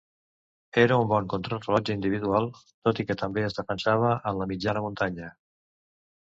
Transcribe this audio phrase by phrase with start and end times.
[0.83, 2.47] Era un bon contrarellotge individual,
[2.89, 5.31] tot i que també es defensava en la mitjana muntanya.